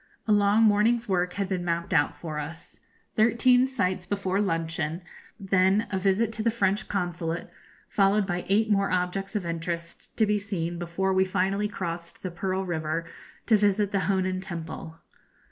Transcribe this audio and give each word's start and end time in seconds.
A 0.27 0.31
long 0.31 0.63
morning's 0.63 1.07
work 1.07 1.33
had 1.33 1.47
been 1.47 1.63
mapped 1.63 1.93
out 1.93 2.17
for 2.17 2.39
us 2.39 2.79
thirteen 3.15 3.67
sights 3.67 4.07
before 4.07 4.41
luncheon, 4.41 5.03
then 5.39 5.85
a 5.91 5.99
visit 5.99 6.33
to 6.33 6.41
the 6.41 6.49
French 6.49 6.87
Consulate, 6.87 7.51
followed 7.87 8.25
by 8.25 8.43
eight 8.49 8.71
more 8.71 8.89
objects 8.89 9.35
of 9.35 9.45
interest 9.45 10.17
to 10.17 10.25
be 10.25 10.39
seen 10.39 10.79
before 10.79 11.13
we 11.13 11.23
finally 11.23 11.67
crossed 11.67 12.23
the 12.23 12.31
Pearl 12.31 12.65
River 12.65 13.05
to 13.45 13.55
visit 13.55 13.91
the 13.91 13.99
Honan 14.09 14.41
Temple. 14.41 14.97